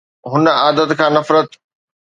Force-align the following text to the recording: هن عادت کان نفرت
هن 0.31 0.45
عادت 0.61 0.89
کان 0.99 1.11
نفرت 1.17 1.49